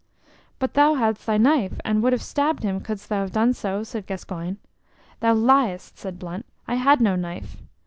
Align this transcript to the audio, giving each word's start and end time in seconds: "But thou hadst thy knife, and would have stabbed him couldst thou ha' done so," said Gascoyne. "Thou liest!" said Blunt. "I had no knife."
"But 0.57 0.73
thou 0.73 0.95
hadst 0.95 1.27
thy 1.27 1.37
knife, 1.37 1.79
and 1.85 2.01
would 2.01 2.11
have 2.11 2.23
stabbed 2.23 2.63
him 2.63 2.79
couldst 2.79 3.07
thou 3.07 3.27
ha' 3.27 3.29
done 3.31 3.53
so," 3.53 3.83
said 3.83 4.07
Gascoyne. 4.07 4.57
"Thou 5.19 5.35
liest!" 5.35 5.99
said 5.99 6.17
Blunt. 6.17 6.47
"I 6.67 6.73
had 6.73 7.01
no 7.01 7.15
knife." 7.15 7.57